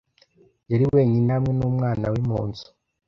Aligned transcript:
Yari 0.71 0.85
wenyine 0.93 1.29
hamwe 1.35 1.51
n’umwana 1.55 2.05
we 2.13 2.19
mu 2.29 2.39
nzu. 2.47 2.67